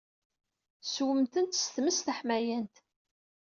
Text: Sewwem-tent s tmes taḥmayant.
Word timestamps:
Sewwem-tent 0.83 1.59
s 1.63 1.65
tmes 1.75 1.99
taḥmayant. 2.01 2.75